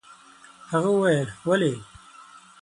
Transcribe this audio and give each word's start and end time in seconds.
هغه 0.71 0.89
وويل: 0.95 1.27
ولې؟ 1.47 1.73